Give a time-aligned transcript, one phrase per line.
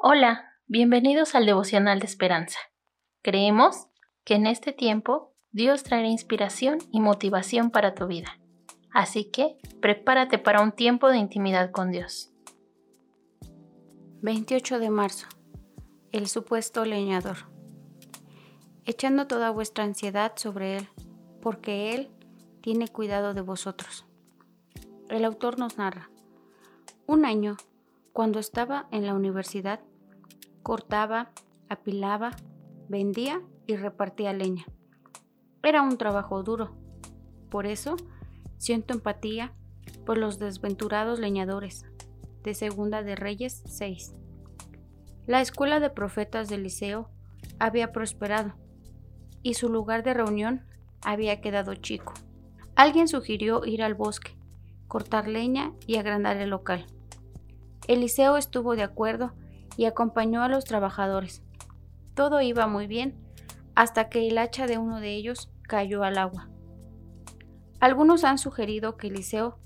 [0.00, 2.60] Hola, bienvenidos al devocional de esperanza.
[3.20, 3.88] Creemos
[4.24, 8.38] que en este tiempo Dios traerá inspiración y motivación para tu vida.
[8.92, 12.30] Así que prepárate para un tiempo de intimidad con Dios.
[14.22, 15.26] 28 de marzo.
[16.12, 17.38] El supuesto leñador.
[18.84, 20.88] Echando toda vuestra ansiedad sobre Él,
[21.42, 22.08] porque Él
[22.60, 24.06] tiene cuidado de vosotros.
[25.08, 26.08] El autor nos narra.
[27.08, 27.56] Un año,
[28.12, 29.80] cuando estaba en la universidad,
[30.68, 31.30] cortaba,
[31.70, 32.36] apilaba,
[32.90, 34.66] vendía y repartía leña.
[35.62, 36.76] Era un trabajo duro.
[37.48, 37.96] Por eso
[38.58, 39.54] siento empatía
[40.04, 41.86] por los desventurados leñadores.
[42.42, 44.12] De Segunda de Reyes 6.
[45.26, 47.08] La escuela de profetas del liceo
[47.58, 48.52] había prosperado
[49.42, 50.66] y su lugar de reunión
[51.00, 52.12] había quedado chico.
[52.76, 54.36] Alguien sugirió ir al bosque,
[54.86, 56.84] cortar leña y agrandar el local.
[57.86, 59.32] Eliseo estuvo de acuerdo
[59.78, 61.40] y acompañó a los trabajadores.
[62.14, 63.16] Todo iba muy bien
[63.76, 66.48] hasta que el hacha de uno de ellos cayó al agua.
[67.78, 69.56] Algunos han sugerido que Eliseo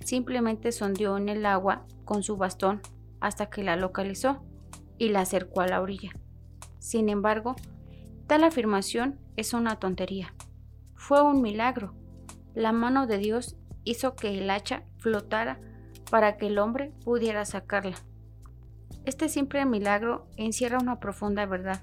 [0.00, 2.80] simplemente sondeó en el agua con su bastón
[3.20, 4.42] hasta que la localizó
[4.96, 6.12] y la acercó a la orilla.
[6.78, 7.54] Sin embargo,
[8.26, 10.34] tal afirmación es una tontería.
[10.94, 11.92] Fue un milagro.
[12.54, 15.60] La mano de Dios hizo que el hacha flotara
[16.10, 17.96] para que el hombre pudiera sacarla.
[19.04, 21.82] Este simple milagro encierra una profunda verdad.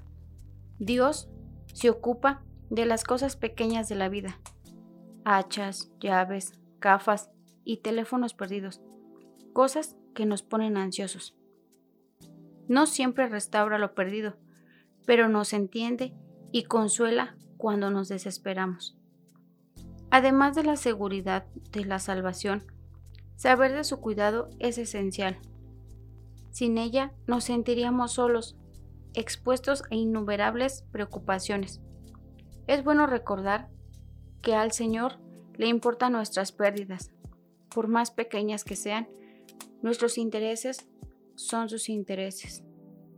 [0.78, 1.28] Dios
[1.72, 4.38] se ocupa de las cosas pequeñas de la vida.
[5.24, 7.30] Hachas, llaves, gafas
[7.64, 8.80] y teléfonos perdidos.
[9.52, 11.36] Cosas que nos ponen ansiosos.
[12.68, 14.36] No siempre restaura lo perdido,
[15.06, 16.14] pero nos entiende
[16.52, 18.98] y consuela cuando nos desesperamos.
[20.10, 22.64] Además de la seguridad de la salvación,
[23.36, 25.38] saber de su cuidado es esencial.
[26.56, 28.56] Sin ella nos sentiríamos solos,
[29.12, 31.82] expuestos a innumerables preocupaciones.
[32.66, 33.68] Es bueno recordar
[34.40, 35.18] que al Señor
[35.58, 37.12] le importan nuestras pérdidas,
[37.68, 39.06] por más pequeñas que sean,
[39.82, 40.88] nuestros intereses
[41.34, 42.64] son sus intereses.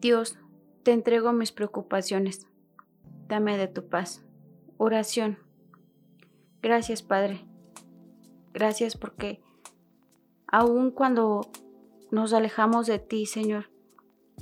[0.01, 0.37] Dios,
[0.83, 2.49] te entrego mis preocupaciones.
[3.29, 4.27] Dame de tu paz.
[4.79, 5.39] Oración.
[6.61, 7.47] Gracias, Padre.
[8.53, 9.41] Gracias porque
[10.49, 11.43] aun cuando
[12.11, 13.71] nos alejamos de ti, Señor.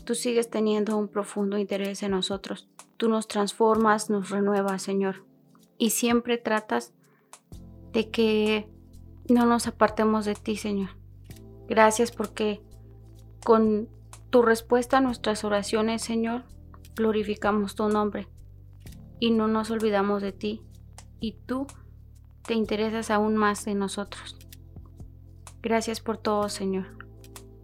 [0.04, 2.68] Tú sigues teniendo un profundo interés en nosotros.
[2.96, 5.24] Tú nos transformas, nos renuevas, Señor.
[5.78, 6.94] Y siempre tratas
[7.92, 8.68] de que
[9.28, 10.90] no nos apartemos de ti, Señor.
[11.68, 12.62] Gracias porque
[13.44, 13.88] con
[14.30, 16.44] tu respuesta a nuestras oraciones, Señor,
[16.94, 18.28] glorificamos tu nombre
[19.18, 20.62] y no nos olvidamos de ti.
[21.20, 21.66] Y tú
[22.42, 24.36] te interesas aún más en nosotros.
[25.62, 27.05] Gracias por todo, Señor.